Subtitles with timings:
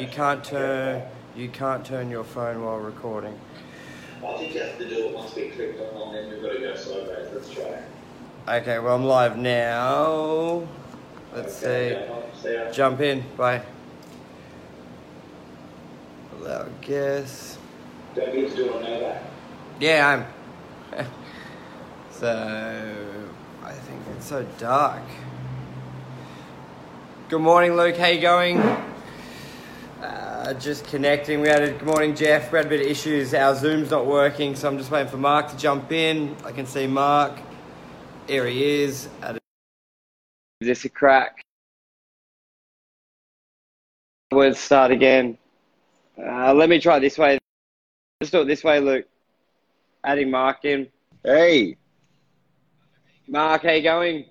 [0.00, 1.02] You can't turn.
[1.36, 3.38] You can't turn your phone while recording.
[4.26, 6.54] I think you have to do it once we clicked on, and then we've got
[6.54, 7.28] to go sideways.
[7.34, 7.82] Let's try.
[8.60, 10.66] Okay, well I'm live now.
[11.34, 12.48] Let's Okay, see.
[12.48, 12.72] see.
[12.72, 13.22] Jump in.
[13.36, 13.60] Bye.
[16.38, 17.58] Allow guess.
[18.14, 19.22] Don't forget to do it on Novak.
[19.80, 20.24] Yeah,
[20.94, 21.06] I'm.
[22.10, 22.96] so
[23.62, 25.02] I think it's so dark.
[27.28, 27.98] Good morning, Luke.
[27.98, 28.89] How you going?
[30.40, 31.42] Uh, just connecting.
[31.42, 32.50] We had a good morning, Jeff.
[32.50, 33.34] We had a bit of issues.
[33.34, 36.34] Our Zoom's not working, so I'm just waiting for Mark to jump in.
[36.46, 37.38] I can see Mark.
[38.26, 39.10] Here he is.
[39.20, 39.40] At a-
[40.62, 41.42] Is this a crack?
[44.32, 45.36] Let's start again.
[46.16, 47.38] Uh, let me try this way.
[48.22, 49.04] Let's do it this way, Luke.
[50.04, 50.88] Adding Mark in.
[51.22, 51.76] Hey,
[53.28, 54.24] Mark, how you going?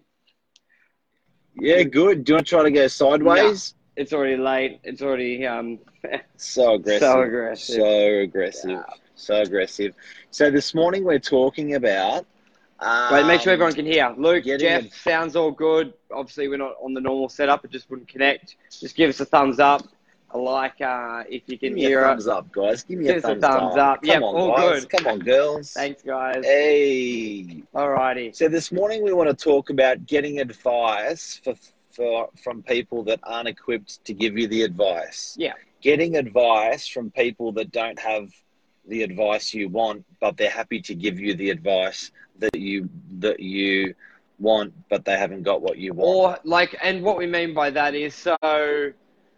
[1.54, 2.24] yeah, good.
[2.24, 3.76] Do you want to try to go sideways?
[4.00, 4.80] It's already late.
[4.84, 5.78] It's already um.
[6.38, 7.02] So aggressive.
[7.02, 7.76] So aggressive.
[7.76, 8.70] So aggressive.
[8.70, 8.84] Yeah.
[9.16, 9.94] So aggressive.
[10.32, 12.26] So this morning we're talking about.
[12.80, 14.16] Um, Wait, make sure everyone can hear.
[14.18, 15.94] Luke, Jeff, sounds all good.
[16.14, 17.66] Obviously, we're not on the normal setup.
[17.66, 18.56] It just wouldn't connect.
[18.72, 19.82] Just give us a thumbs up,
[20.32, 22.38] a like uh, if you Give can hear thumbs us.
[22.38, 22.84] up, guys.
[22.84, 24.00] Give me Give a us a thumbs, thumbs up.
[24.02, 24.06] up.
[24.06, 24.86] On, all guys.
[24.86, 24.90] good.
[24.92, 25.74] Come on, girls.
[25.74, 26.46] Thanks, guys.
[26.46, 27.64] Hey.
[27.76, 28.34] Alrighty.
[28.34, 31.54] So this morning we want to talk about getting advice for,
[31.92, 35.36] for from people that aren't equipped to give you the advice.
[35.38, 35.54] Yeah.
[35.82, 38.30] Getting advice from people that don't have
[38.88, 43.40] the advice you want, but they're happy to give you the advice that you that
[43.40, 43.96] you
[44.40, 46.10] want, but they haven't got what you want.
[46.10, 48.38] Or like, and what we mean by that is so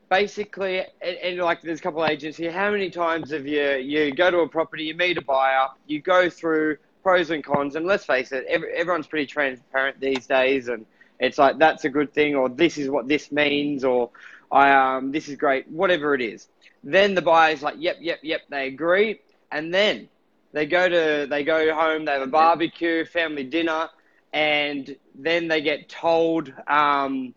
[0.10, 2.52] basically, and, and like, there's a couple of agents here.
[2.52, 6.02] How many times have you you go to a property, you meet a buyer, you
[6.02, 10.68] go through pros and cons, and let's face it, every, everyone's pretty transparent these days,
[10.68, 10.86] and
[11.22, 14.10] it's like that's a good thing, or this is what this means, or
[14.52, 16.48] I um this is great, whatever it is.
[16.84, 20.10] Then the buyer's like, yep, yep, yep, they agree, and then
[20.52, 23.90] they go to they go home, they have a barbecue, family dinner,
[24.34, 27.34] and then they get told um,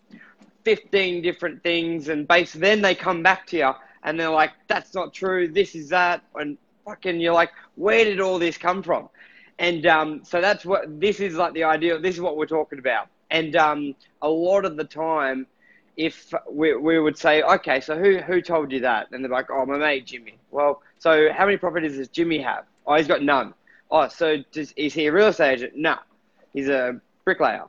[0.65, 3.73] 15 different things, and basically then they come back to you
[4.05, 5.49] and they're like, "That's not true.
[5.49, 9.09] This is that," and fucking you're like, "Where did all this come from?"
[9.59, 12.01] And um, so that's what this is like the ideal.
[12.01, 13.09] This is what we're talking about.
[13.35, 15.49] And um, a lot of the time,
[15.97, 19.09] if we, we would say, okay, so who who told you that?
[19.11, 20.39] And they're like, oh, my mate Jimmy.
[20.53, 22.65] Well, so how many properties does Jimmy have?
[22.87, 23.53] Oh, he's got none.
[23.91, 25.73] Oh, so does, is he a real estate agent?
[25.75, 25.97] No,
[26.53, 27.65] he's a bricklayer.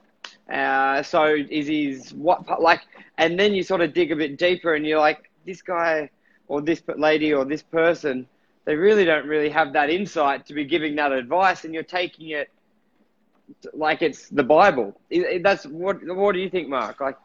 [0.47, 2.81] Uh, so is he's what like?
[3.17, 6.11] And then you sort of dig a bit deeper, and you're like, this guy
[6.47, 8.27] or this lady or this person,
[8.65, 12.29] they really don't really have that insight to be giving that advice, and you're taking
[12.29, 12.51] it
[13.73, 14.99] like it's the Bible.
[15.41, 15.97] That's what.
[16.03, 16.99] What do you think, Mark?
[16.99, 17.17] Like,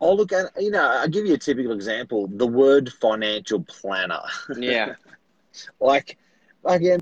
[0.00, 2.26] Oh, look, at, you know, I'll give you a typical example.
[2.26, 4.20] The word financial planner.
[4.54, 4.96] yeah,
[5.80, 6.18] like,
[6.64, 7.00] again,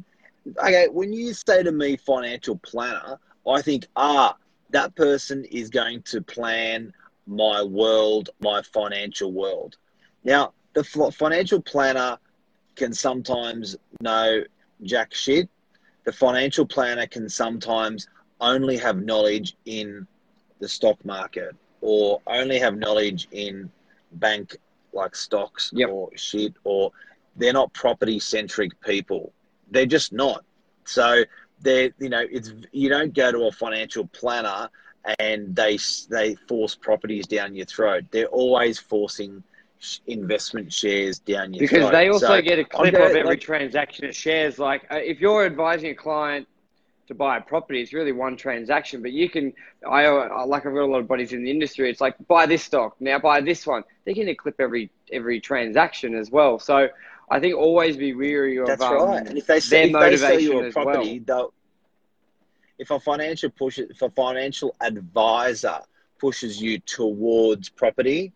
[0.59, 3.19] okay, when you say to me financial planner,
[3.49, 4.37] I think, ah,
[4.71, 6.93] that person is going to plan
[7.27, 9.77] my world, my financial world.
[10.23, 12.19] Now, the financial planner
[12.77, 14.45] can sometimes know
[14.83, 15.49] jack shit.
[16.05, 18.09] The financial planner can sometimes
[18.41, 20.07] only have knowledge in
[20.59, 23.71] the stock market or only have knowledge in
[24.13, 24.57] bank
[24.93, 25.89] like stocks Yep.
[25.89, 26.93] or shit or
[27.37, 29.33] they're not property centric people.
[29.71, 30.45] They're just not.
[30.85, 31.25] So
[31.61, 34.69] they're you know it's you don't go to a financial planner
[35.19, 35.79] and they
[36.11, 38.05] they force properties down your throat.
[38.11, 39.43] They're always forcing
[40.07, 43.23] investment shares down your because throat they also So get a clip I'm of every
[43.25, 44.59] like- transaction of shares.
[44.59, 46.47] Like, uh, if you're advising a client
[47.09, 49.03] to buy a property, it's really one transaction.
[49.03, 49.53] But you can,
[49.89, 51.91] I uh, like I've got a lot of buddies in the industry.
[51.91, 53.83] It's like buy this stock now, buy this one.
[54.05, 56.59] They're going to clip every every transaction as well.
[56.59, 56.89] So
[57.31, 59.27] I think always be weary of That's um, right.
[59.27, 61.53] And if they, their if they sell you a property, they'll,
[62.79, 65.81] if a financial push, if a financial advisor
[66.21, 68.33] pushes you towards property,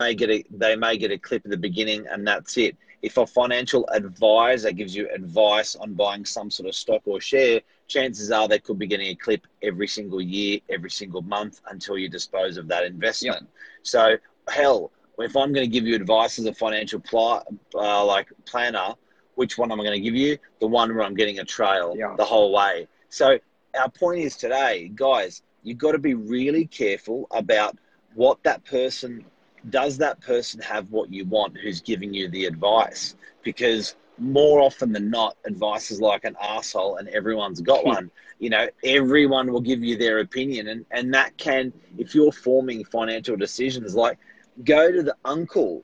[0.00, 2.76] they get a, they may get a clip at the beginning, and that's it.
[3.02, 7.60] If a financial advisor gives you advice on buying some sort of stock or share,
[7.86, 11.96] chances are they could be getting a clip every single year, every single month until
[11.98, 13.46] you dispose of that investment.
[13.82, 14.16] So,
[14.48, 18.94] hell, if I'm going to give you advice as a financial pl- uh, like planner,
[19.36, 20.38] which one am I going to give you?
[20.60, 22.14] The one where I'm getting a trail Yeah.
[22.16, 22.88] the whole way.
[23.10, 23.38] So,
[23.78, 27.76] our point is today, guys, you've got to be really careful about
[28.14, 29.24] what that person
[29.70, 29.98] does.
[29.98, 31.56] That person have what you want?
[31.58, 33.16] Who's giving you the advice?
[33.42, 37.88] Because more often than not, advice is like an asshole, and everyone's got hmm.
[37.88, 38.10] one.
[38.38, 42.84] You know, everyone will give you their opinion, and and that can, if you're forming
[42.84, 44.18] financial decisions, like
[44.64, 45.82] go to the uncle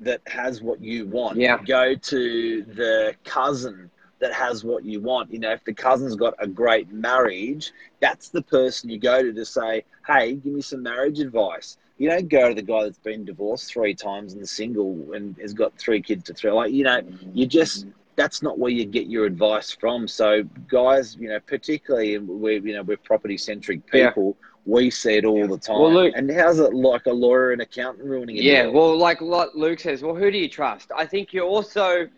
[0.00, 1.38] that has what you want.
[1.38, 1.62] Yeah.
[1.62, 3.90] Go to the cousin
[4.20, 5.32] that has what you want.
[5.32, 9.32] You know, if the cousin's got a great marriage, that's the person you go to
[9.32, 11.76] to say, hey, give me some marriage advice.
[12.00, 15.52] You don't go to the guy that's been divorced three times and single and has
[15.52, 16.56] got three kids to throw.
[16.56, 17.02] Like, you know,
[17.34, 17.86] you just
[18.16, 20.08] that's not where you get your advice from.
[20.08, 24.38] So, guys, you know, particularly we're you know we're property centric people.
[24.64, 25.78] We see it all the time.
[25.78, 28.44] Well, Luke- and how's it like a lawyer and accountant ruining it?
[28.44, 30.90] Yeah, well, like what Luke says, well, who do you trust?
[30.96, 32.08] I think you also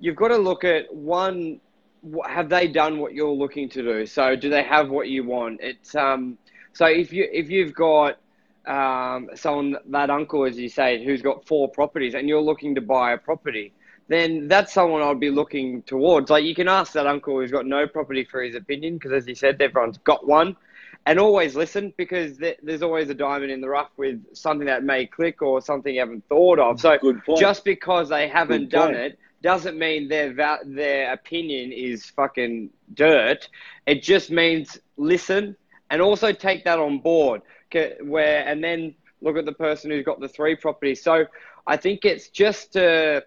[0.00, 1.60] you've got to look at one.
[2.26, 4.06] Have they done what you're looking to do?
[4.06, 5.60] So, do they have what you want?
[5.62, 6.36] It's um.
[6.72, 8.19] So if you if you've got
[8.66, 12.80] um someone that uncle, as you say, who's got four properties, and you're looking to
[12.80, 13.72] buy a property,
[14.08, 16.30] then that's someone I'd be looking towards.
[16.30, 19.26] Like you can ask that uncle who's got no property for his opinion, because as
[19.26, 20.56] you said, everyone's got one.
[21.06, 24.84] And always listen because th- there's always a diamond in the rough with something that
[24.84, 26.78] may click or something you haven't thought of.
[26.80, 26.98] So
[27.32, 33.48] just because they haven't done it doesn't mean their va- their opinion is fucking dirt.
[33.86, 35.56] It just means listen
[35.90, 37.40] and also take that on board.
[37.70, 41.02] 'Kay, Where and then look at the person who's got the three properties.
[41.02, 41.26] So
[41.66, 43.20] I think it's just uh,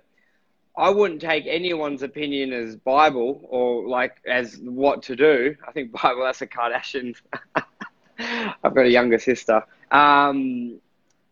[0.75, 5.56] I wouldn't take anyone's opinion as Bible or like as what to do.
[5.68, 7.16] I think Bible that's a Kardashian.
[8.19, 9.63] I've got a younger sister.
[9.92, 10.80] Um,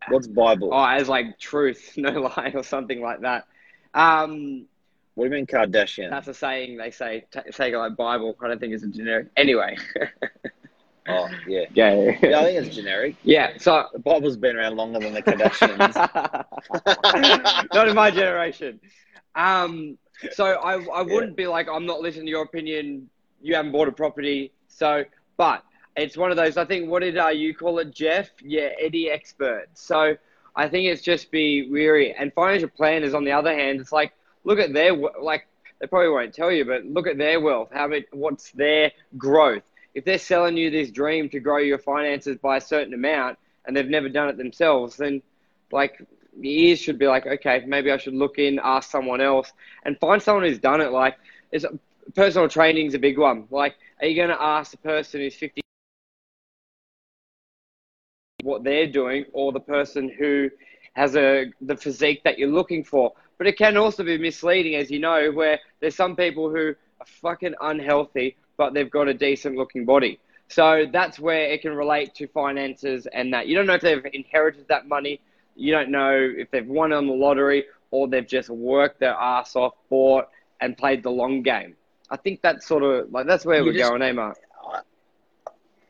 [0.08, 0.70] What's Bible?
[0.72, 3.46] oh, as like truth, no lie, or something like that.
[3.94, 4.66] Um,
[5.14, 6.10] What do you mean Kardashian?
[6.10, 8.36] that's a saying they say, t- say like Bible.
[8.42, 9.28] I don't think it's a generic.
[9.36, 9.76] Anyway,
[11.08, 11.64] oh, yeah.
[11.74, 13.16] yeah, Yeah, I think it's generic.
[13.22, 13.52] yeah.
[13.58, 15.94] So The Bible's been around longer than the Kardashians.
[17.74, 18.80] not in my generation.
[19.34, 19.98] Um,
[20.32, 23.08] so I, I wouldn't be like, I'm not listening to your opinion.
[23.40, 24.52] You haven't bought a property.
[24.68, 25.04] So,
[25.36, 25.64] but
[25.96, 28.30] it's one of those, I think, what did uh, you call it, Jeff?
[28.42, 29.66] Yeah, Eddie expert.
[29.74, 30.16] So
[30.54, 32.14] I think it's just be weary.
[32.14, 34.12] And financial planners, on the other hand, it's like,
[34.44, 35.46] look at their, like,
[35.80, 37.70] they probably won't tell you, but look at their wealth.
[37.72, 39.62] How many, what's their growth?
[39.94, 43.76] If they're selling you this dream to grow your finances by a certain amount and
[43.76, 45.22] they've never done it themselves, then
[45.70, 45.98] like
[46.40, 49.52] your ears should be like, okay, maybe I should look in, ask someone else,
[49.84, 50.92] and find someone who's done it.
[50.92, 51.16] Like,
[51.50, 51.66] it's,
[52.14, 53.46] personal training is a big one.
[53.50, 55.60] Like, are you going to ask the person who's 50
[58.42, 60.50] what they're doing, or the person who
[60.94, 63.12] has a the physique that you're looking for?
[63.38, 67.06] But it can also be misleading, as you know, where there's some people who are
[67.20, 70.18] fucking unhealthy, but they've got a decent looking body.
[70.48, 73.46] So that's where it can relate to finances and that.
[73.46, 75.20] You don't know if they've inherited that money.
[75.56, 79.56] You don't know if they've won on the lottery or they've just worked their ass
[79.56, 80.28] off, bought,
[80.60, 81.76] and played the long game.
[82.10, 84.38] I think that's sort of like that's where You we're just- going, eh, Mark?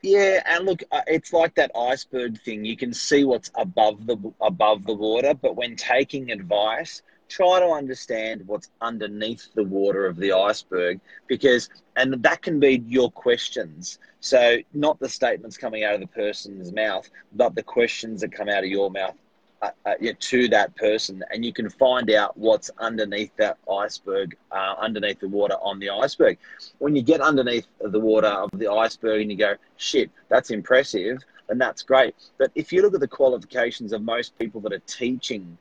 [0.04, 2.64] Yeah, and look, uh, it's like that iceberg thing.
[2.64, 7.66] You can see what's above the above the water, but when taking advice, try to
[7.66, 13.98] understand what's underneath the water of the iceberg because and that can be your questions.
[14.20, 18.48] So, not the statements coming out of the person's mouth, but the questions that come
[18.48, 19.14] out of your mouth
[19.62, 24.74] uh, uh, to that person, and you can find out what's underneath that iceberg, uh,
[24.78, 26.38] underneath the water on the iceberg.
[26.78, 31.18] When you get underneath the water of the iceberg and you go, shit, that's impressive,
[31.48, 32.14] and that's great.
[32.38, 35.58] But if you look at the qualifications of most people that are teaching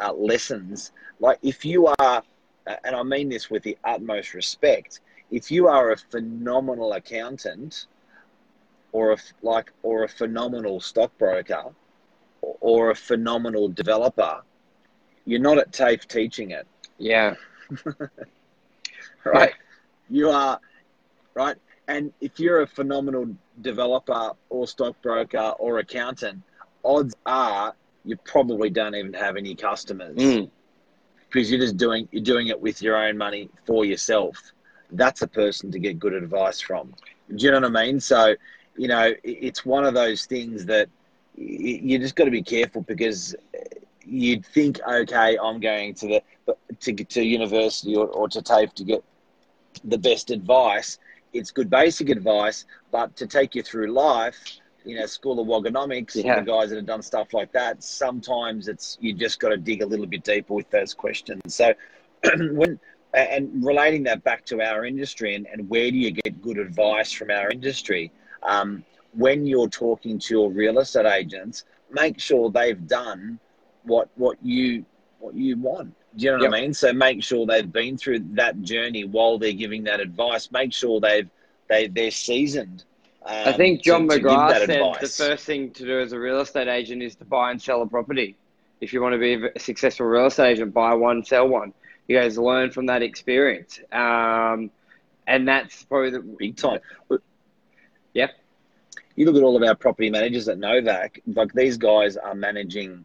[0.00, 2.22] uh, lessons, like if you are,
[2.66, 7.86] uh, and I mean this with the utmost respect, if you are a phenomenal accountant,
[8.92, 11.64] or a like, or a phenomenal stockbroker,
[12.42, 14.42] or, or a phenomenal developer,
[15.24, 16.66] you're not at TAFE teaching it,
[16.98, 17.34] Yeah.
[19.24, 19.52] right?
[20.08, 20.58] You are,
[21.34, 21.56] right?
[21.86, 26.42] And if you're a phenomenal developer or stockbroker or accountant,
[26.84, 27.74] odds are
[28.08, 30.50] you probably don't even have any customers Mm.
[31.26, 34.36] because you're just doing you're doing it with your own money for yourself.
[34.90, 36.94] That's a person to get good advice from.
[37.36, 38.00] Do you know what I mean?
[38.00, 38.34] So,
[38.76, 40.88] you know, it's one of those things that
[41.36, 43.36] you just got to be careful because
[44.04, 46.06] you'd think, okay, I'm going to
[46.46, 49.04] the to to university or, or to TAFE to get
[49.84, 50.98] the best advice.
[51.34, 54.38] It's good basic advice, but to take you through life,
[54.84, 56.40] you know, School of Wogonomics, Yeah.
[56.40, 59.82] the guys that have done stuff like that, sometimes it's you just got to dig
[59.82, 61.54] a little bit deeper with those questions.
[61.54, 61.74] So,
[62.52, 62.78] when
[63.14, 67.10] and relating that back to our industry and, and where do you get good advice
[67.10, 68.12] from our industry?
[68.42, 73.38] Um, when you're talking to your real estate agents, make sure they've done
[73.84, 74.84] what what you
[75.18, 75.94] what you want.
[76.16, 76.74] Do you know what I mean?
[76.74, 80.50] So make sure they've been through that journey while they're giving that advice.
[80.50, 81.28] Make sure they've
[81.68, 82.84] they they're seasoned.
[83.24, 85.16] Um, I think John to- to McGrath that said advice.
[85.16, 87.82] the first thing to do as a real estate agent is to buy and sell
[87.82, 88.36] a property.
[88.80, 91.74] if you want to be a successful real estate agent, buy one, sell one.
[92.06, 93.80] You guys learn from that experience.
[93.90, 94.70] Um,
[95.26, 96.78] and that's probably the big time.
[98.14, 98.28] yeah.
[99.16, 103.04] You look at all of our property managers at Novak, like these guys are managing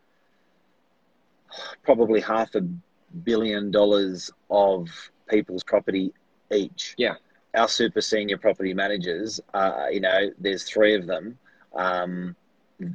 [1.84, 2.62] probably half a
[3.24, 4.90] billion dollars of
[5.28, 6.14] people's property
[6.52, 6.94] each.
[6.98, 7.16] Yeah.
[7.56, 11.38] Our super senior property managers, uh, you know, there's three of them.
[11.76, 12.36] Um,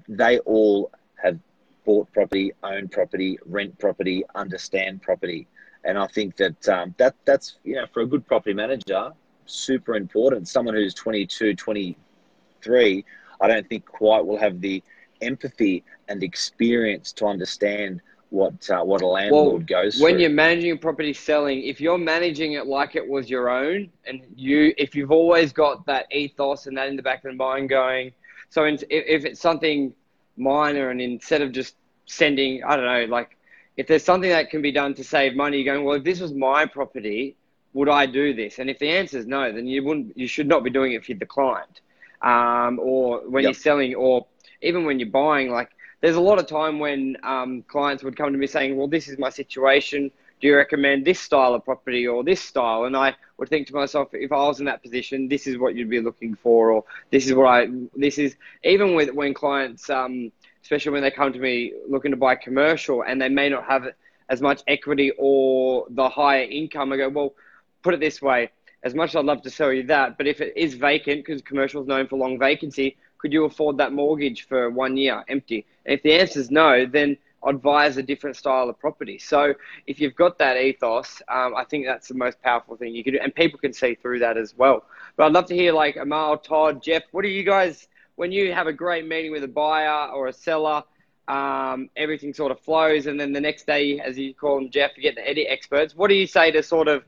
[0.08, 0.90] they all
[1.22, 1.38] have
[1.84, 5.46] bought property, owned property, rent property, understand property.
[5.84, 9.12] And I think that um, that that's you know for a good property manager,
[9.46, 10.48] super important.
[10.48, 13.04] Someone who's 22, 23,
[13.40, 14.82] I don't think quite will have the
[15.20, 18.00] empathy and experience to understand
[18.30, 20.20] what uh, what a landlord well, goes when through.
[20.20, 24.20] you're managing a property selling if you're managing it like it was your own and
[24.36, 27.68] you if you've always got that ethos and that in the back of the mind
[27.68, 28.12] going
[28.50, 29.94] so in, if it's something
[30.36, 33.36] minor and instead of just sending i don't know like
[33.78, 36.34] if there's something that can be done to save money going well if this was
[36.34, 37.34] my property
[37.72, 40.46] would i do this and if the answer is no then you wouldn't you should
[40.46, 41.80] not be doing it for the client
[42.20, 43.50] um, or when yep.
[43.50, 44.26] you're selling or
[44.60, 45.70] even when you're buying like
[46.00, 49.08] there's a lot of time when um, clients would come to me saying, well, this
[49.08, 50.10] is my situation.
[50.40, 52.84] Do you recommend this style of property or this style?
[52.84, 55.74] And I would think to myself, if I was in that position, this is what
[55.74, 59.90] you'd be looking for, or this is what I, this is, even with when clients,
[59.90, 60.30] um,
[60.62, 63.88] especially when they come to me looking to buy commercial and they may not have
[64.28, 67.34] as much equity or the higher income, I go, well,
[67.82, 68.50] put it this way.
[68.84, 71.42] As much as I'd love to sell you that, but if it is vacant, because
[71.42, 75.66] commercial is known for long vacancy, could you afford that mortgage for one year empty?
[75.84, 79.18] And if the answer is no, then advise a different style of property.
[79.18, 79.54] So
[79.86, 83.14] if you've got that ethos, um, I think that's the most powerful thing you can
[83.14, 84.84] do, and people can see through that as well.
[85.16, 87.04] But I'd love to hear like Amal, Todd, Jeff.
[87.12, 90.32] What do you guys when you have a great meeting with a buyer or a
[90.32, 90.82] seller?
[91.28, 94.92] Um, everything sort of flows, and then the next day, as you call them, Jeff,
[94.96, 95.94] you get the edit experts.
[95.94, 97.04] What do you say to sort of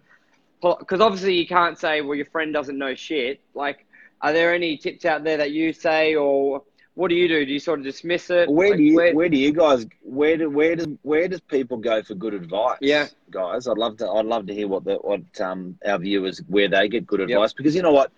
[0.61, 3.40] because obviously you can't say, well, your friend doesn't know shit.
[3.55, 3.87] Like,
[4.23, 6.62] are there any tips out there that you say, or
[6.95, 7.47] what do you do?
[7.47, 8.50] Do you sort of dismiss it?
[8.50, 11.41] Where like, do you where, where, do you guys where do where does where does
[11.41, 12.79] people go for good advice?
[12.81, 16.43] Yeah, guys, I'd love to I'd love to hear what the what um our viewers
[16.49, 17.57] where they get good advice yep.
[17.57, 18.12] because you know what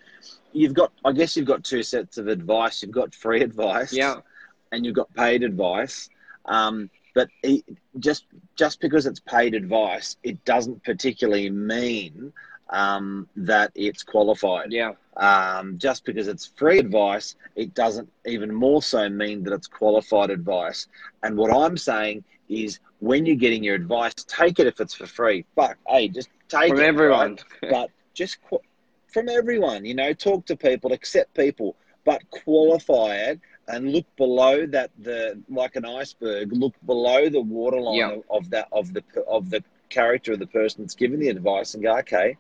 [0.53, 2.83] you've got I guess you've got two sets of advice.
[2.83, 4.17] You've got free advice, yeah,
[4.73, 6.09] and you've got paid advice.
[6.47, 7.65] Um, but it,
[7.99, 8.25] just
[8.57, 12.33] just because it's paid advice, it doesn't particularly mean
[12.71, 14.73] um, that it's qualified.
[14.73, 14.93] Yeah.
[15.17, 20.31] Um, just because it's free advice, it doesn't even more so mean that it's qualified
[20.31, 20.87] advice.
[21.23, 25.07] And what I'm saying is, when you're getting your advice, take it if it's for
[25.07, 25.45] free.
[25.55, 26.81] Fuck, hey, just take from it.
[26.81, 27.39] From everyone.
[27.63, 27.71] Right?
[27.71, 28.63] but just qu-
[29.09, 34.67] from everyone, you know, talk to people, accept people, but qualify it and look below
[34.67, 36.53] that the like an iceberg.
[36.53, 38.13] Look below the waterline yeah.
[38.13, 41.75] of, of that of the of the character of the person that's giving the advice,
[41.75, 42.37] and go, okay,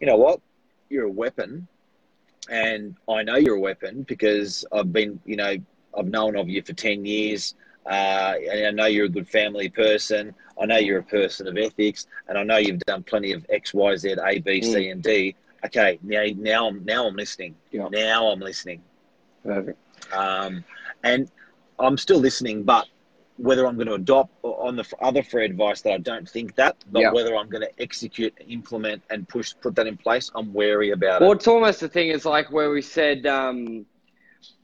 [0.00, 0.40] you know what,
[0.90, 1.66] you're a weapon
[2.48, 5.56] and I know you're a weapon because I've been, you know,
[5.96, 7.54] I've known of you for 10 years.
[7.86, 10.34] Uh, and I know you're a good family person.
[10.60, 13.72] I know you're a person of ethics, and I know you've done plenty of X,
[13.72, 14.92] Y, Z, A, B, C, mm.
[14.92, 15.34] and D.
[15.64, 17.54] Okay, now, now I'm now I'm listening.
[17.70, 17.88] Yeah.
[17.90, 18.82] Now I'm listening.
[19.44, 19.78] Perfect.
[20.12, 20.64] Um,
[21.02, 21.30] and
[21.78, 22.86] I'm still listening, but
[23.40, 26.76] whether I'm going to adopt on the other free advice that I don't think that,
[26.92, 27.12] but yeah.
[27.12, 31.20] whether I'm going to execute, implement, and push, put that in place, I'm wary about
[31.20, 31.22] well, it.
[31.22, 33.86] Well, it's almost the thing is like where we said, um,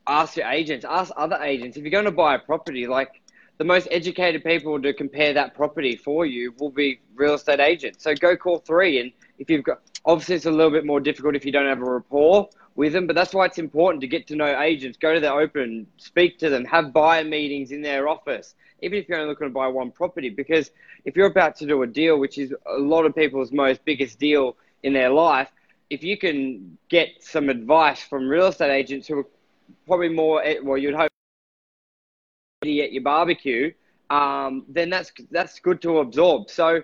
[0.07, 1.79] ask your agents, ask other agents.
[1.79, 3.23] If you're going to buy a property, like
[3.57, 8.05] the most educated people to compare that property for you will be real estate agents.
[8.05, 11.35] So go call three, and if you've got, obviously it's a little bit more difficult
[11.35, 14.27] if you don't have a rapport with them, but that's why it's important to get
[14.29, 18.09] to know agents, go to their open, speak to them, have buyer meetings in their
[18.09, 20.29] office even if you're only looking to buy one property.
[20.29, 20.71] Because
[21.05, 24.19] if you're about to do a deal, which is a lot of people's most biggest
[24.19, 25.49] deal in their life,
[25.89, 29.27] if you can get some advice from real estate agents who are
[29.87, 31.09] probably more, well, you'd hope
[32.63, 33.73] at your barbecue,
[34.11, 36.51] um, then that's that's good to absorb.
[36.51, 36.83] So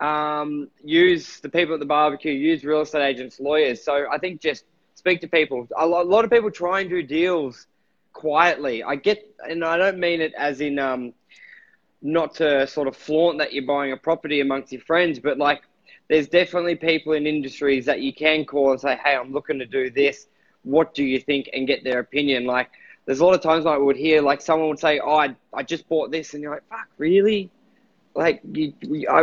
[0.00, 3.84] um, use the people at the barbecue, use real estate agents, lawyers.
[3.84, 4.64] So I think just
[5.00, 5.66] speak to people.
[5.78, 7.66] A lot of people try and do deals
[8.12, 8.82] quietly.
[8.82, 11.14] I get, and I don't mean it as in um,
[12.02, 15.62] not to sort of flaunt that you're buying a property amongst your friends, but like
[16.08, 19.66] there's definitely people in industries that you can call and say, hey, I'm looking to
[19.66, 20.26] do this.
[20.64, 21.48] What do you think?
[21.54, 22.44] And get their opinion.
[22.44, 22.70] Like
[23.06, 25.62] there's a lot of times I would hear like someone would say, oh, I, I
[25.62, 26.34] just bought this.
[26.34, 27.48] And you're like, fuck, really?
[28.14, 28.74] Like, you,
[29.08, 29.20] I,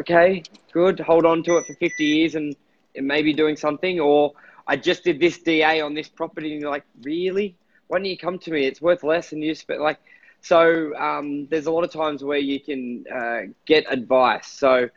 [0.00, 0.98] okay, good.
[0.98, 2.56] Hold on to it for 50 years and
[2.94, 4.00] it may be doing something.
[4.00, 4.32] Or
[4.66, 6.52] I just did this DA on this property.
[6.52, 7.56] And you're like, really?
[7.88, 8.66] Why don't you come to me?
[8.66, 9.32] It's worth less.
[9.32, 9.98] And you spend like,
[10.40, 14.46] So um, there's a lot of times where you can uh, get advice.
[14.48, 14.88] So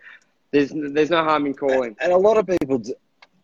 [0.51, 1.95] there's there's no harm in calling.
[2.01, 2.93] And a lot of people, d-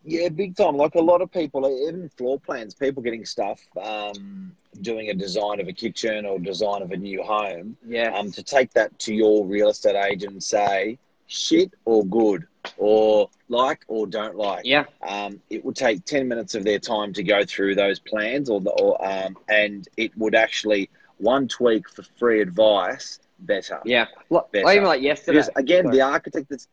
[0.04, 0.76] yeah, big time.
[0.76, 5.60] Like a lot of people, even floor plans, people getting stuff, um, doing a design
[5.60, 8.16] of a kitchen or design of a new home, Yeah.
[8.16, 12.46] um, to take that to your real estate agent and say shit or good
[12.82, 14.64] or like or don't like.
[14.64, 14.84] yeah.
[15.06, 18.60] Um, it would take 10 minutes of their time to go through those plans or,
[18.60, 23.80] the, or um, and it would actually one tweak for free advice better.
[23.84, 24.06] Yeah.
[24.30, 24.72] Like, Better.
[24.72, 25.38] even like yesterday.
[25.38, 25.96] Because again, Sorry.
[25.96, 26.66] the architect that's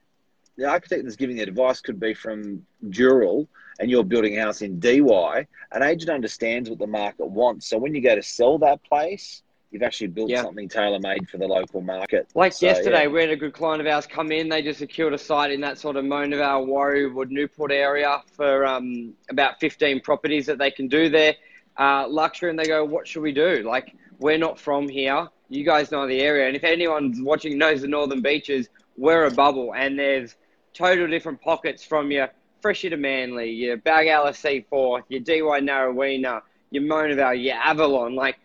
[0.58, 3.48] the architect that's giving the advice could be from Dural,
[3.80, 5.48] and you're building a house in DY.
[5.72, 9.44] An agent understands what the market wants, so when you go to sell that place,
[9.72, 10.42] you've actually built Yeah.
[10.42, 12.28] something tailor made for the local market.
[12.36, 13.08] Like So, yesterday, yeah.
[13.08, 14.50] we had a good client of ours come in.
[14.50, 18.66] They just secured a site in that sort of Mona Vale, Warriewood, Newport area for
[18.66, 21.36] um, about 15 properties that they can do there.
[21.78, 23.64] Uh, luxury, and they go, What should we do?
[23.64, 25.28] Like, we're not from here.
[25.50, 26.48] You guys know the area.
[26.48, 29.74] And if anyone's watching knows the Northern Beaches, we're a bubble.
[29.76, 30.36] And there's
[30.74, 32.30] total different pockets from your
[32.62, 38.14] Freshie to Manly, your Bag LSC4, your DY Narraweena, your Mona Vale, your Avalon.
[38.16, 38.38] Like,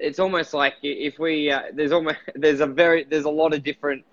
[0.00, 3.62] it's almost like if we uh, there's almost there's a very there's a lot of
[3.62, 4.04] different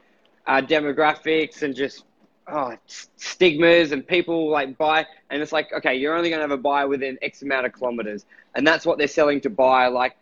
[0.46, 2.04] uh, demographics and just
[2.48, 2.76] oh,
[3.16, 6.58] stigmas and people like buy and it's like okay you're only going to have a
[6.58, 8.26] buy within x amount of kilometers.
[8.56, 10.18] And that's what they're selling to buy like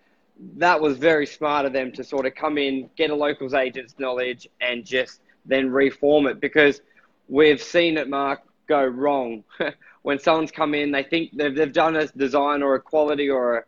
[0.58, 3.96] that was very smart of them to sort of come in get a locals agent's
[3.98, 6.40] knowledge and just then reform it.
[6.40, 6.82] Because
[7.28, 9.44] we've seen it mark go wrong.
[10.02, 13.58] When someone's come in they think they've, they've done a design or a quality or
[13.58, 13.64] a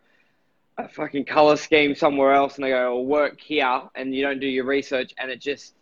[0.78, 4.40] a fucking color scheme somewhere else and they go, well, work here and you don't
[4.40, 5.74] do your research and it just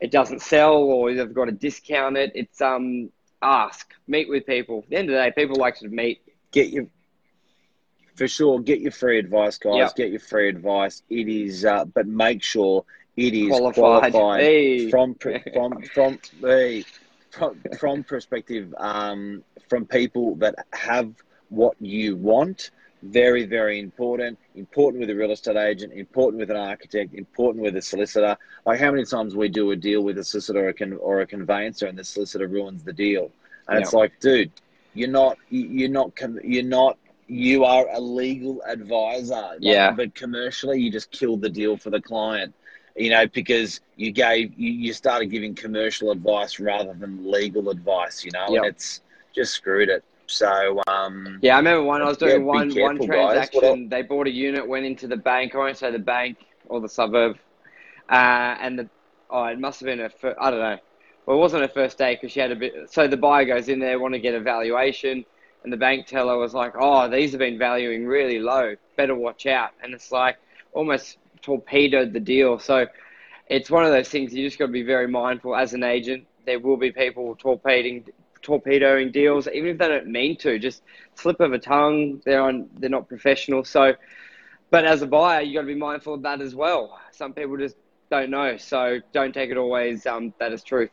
[0.00, 2.32] it doesn't sell or they've got to discount it.
[2.34, 3.10] It's um
[3.42, 4.80] ask, meet with people.
[4.84, 6.20] At the end of the day, people like to meet.
[6.52, 6.86] Get your
[8.14, 8.60] for sure.
[8.60, 9.74] Get your free advice, guys.
[9.76, 9.88] Yeah.
[9.96, 11.02] Get your free advice.
[11.10, 12.84] It is, uh, but make sure
[13.16, 14.12] it is Qualified.
[14.12, 14.90] qualified, Hey.
[14.90, 15.14] from
[15.54, 16.84] from from hey,
[17.30, 21.12] from from perspective um, from people that have
[21.48, 22.70] what you want.
[23.02, 24.38] Very very important.
[24.54, 25.92] Important with a real estate agent.
[25.92, 27.14] Important with an architect.
[27.14, 28.36] Important with a solicitor.
[28.64, 31.20] Like how many times we do a deal with a solicitor or a, con- or
[31.20, 33.30] a conveyancer, and the solicitor ruins the deal.
[33.68, 34.50] And it's like, dude,
[34.94, 39.34] you're not you- you're not you're not you are a legal advisor.
[39.34, 39.90] Like, Yeah.
[39.92, 42.54] But commercially, you just killed the deal for the client.
[42.96, 48.24] You know, because you gave you, you started giving commercial advice rather than legal advice.
[48.24, 48.56] You know, Yep.
[48.56, 49.00] and it's
[49.34, 50.02] just screwed it.
[50.26, 53.50] So um, Yeah, I remember one I was doing one one careful, guys.
[53.50, 53.88] transaction.
[53.88, 55.54] They bought a unit, went into the bank.
[55.54, 57.36] I won't say the bank or the suburb,
[58.10, 58.88] uh, and the
[59.30, 60.78] oh, it must have been a fir- I don't know.
[61.26, 62.72] Well, it wasn't her first day because she had a bit.
[62.90, 65.24] So the buyer goes in there, want to get a valuation,
[65.62, 68.74] and the bank teller was like, "Oh, these have been valuing really low.
[68.96, 70.36] Better watch out." And it's like
[70.72, 72.58] almost torpedoed the deal.
[72.58, 72.86] So
[73.48, 76.26] it's one of those things you just got to be very mindful as an agent.
[76.46, 78.04] There will be people torpedoing
[78.46, 80.58] torpedoing deals, even if they don't mean to.
[80.58, 80.82] Just
[81.16, 82.22] slip of a tongue.
[82.24, 82.68] They're on.
[82.78, 83.64] They're not professional.
[83.64, 83.92] So,
[84.70, 86.98] but as a buyer, you got to be mindful of that as well.
[87.10, 87.76] Some people just
[88.10, 88.56] don't know.
[88.56, 90.90] So don't take it always um, that is truth.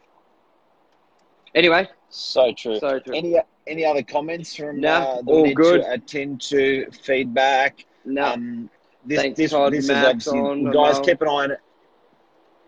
[1.56, 2.80] Anyway, so true.
[2.80, 3.16] so true.
[3.16, 3.38] Any
[3.68, 5.82] any other comments from No, uh, that all need good.
[5.82, 7.86] to attend to feedback?
[8.04, 8.70] no, Um,
[9.06, 11.60] this, Thanks, this, Todd, this Max, is obviously, guys, keep an eye on it.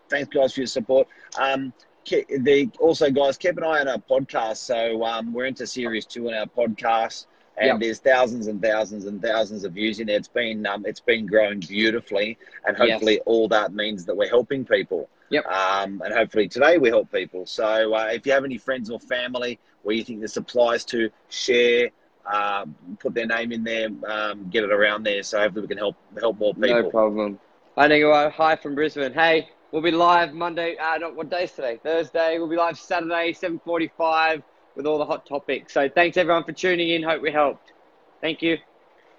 [0.10, 1.08] Thanks, guys, for your support.
[1.38, 1.74] Um,
[2.10, 4.58] the, also, guys, keep an eye on our podcast.
[4.58, 7.26] So um, we're into series two on our podcast,
[7.58, 7.80] and Yep.
[7.80, 10.18] there's thousands and thousands and thousands of views in there.
[10.18, 12.92] It's been um, it's been growing beautifully, and Yes.
[12.92, 15.10] hopefully, all that means that we're helping people.
[15.30, 15.46] Yep.
[15.46, 17.46] Um, and hopefully today we help people.
[17.46, 21.10] So uh, if you have any friends or family where you think this applies to,
[21.30, 21.90] share,
[22.26, 22.66] uh,
[23.00, 25.24] put their name in there, um, get it around there.
[25.24, 26.84] So hopefully we can help help more people.
[26.84, 27.40] no problem.
[27.78, 29.14] I think hi from Brisbane.
[29.14, 30.78] Hey, we'll be live Monday.
[30.78, 31.80] Uh, not what day's today?
[31.82, 32.38] Thursday.
[32.38, 34.44] We'll be live Saturday, seven forty-five,
[34.76, 35.74] with all the hot topics.
[35.74, 37.04] So thanks everyone for tuning in.
[37.04, 37.74] Hope we helped.
[38.22, 38.58] Thank you.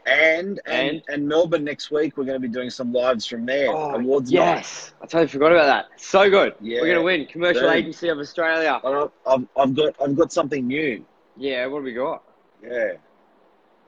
[0.07, 1.03] And, and And?
[1.09, 3.73] and Melbourne next week we're going to be doing some lives from there.
[3.73, 4.41] Awards night.
[4.41, 6.01] Oh, yes, I totally forgot about that.
[6.01, 6.55] So good.
[6.61, 6.81] Yeah.
[6.81, 7.27] We're gonna win.
[7.27, 7.73] Commercial Dude.
[7.73, 8.81] Agency of Australia.
[9.27, 11.05] I've, I've got I've got something new.
[11.37, 11.67] Yeah.
[11.67, 12.23] What have we got?
[12.63, 12.93] Yeah,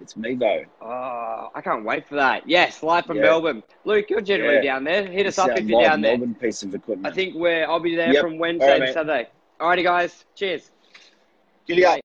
[0.00, 0.64] it's Mevo.
[0.80, 2.48] Oh, ah, I can't wait for that.
[2.48, 3.24] Yes, live from Yeah.
[3.24, 3.62] Melbourne.
[3.84, 4.62] Luke, you're generally Yeah.
[4.74, 5.04] down there.
[5.06, 6.16] Hit us It's up if you're down there.
[6.18, 7.06] Melbourne piece of equipment.
[7.12, 7.64] I think we're.
[7.66, 8.22] I'll be there Yep.
[8.22, 8.92] from Wednesday All right, to.
[8.92, 9.28] Saturday.
[9.60, 10.24] Alrighty, guys.
[10.34, 10.70] Cheers.
[11.66, 11.96] Giddy up.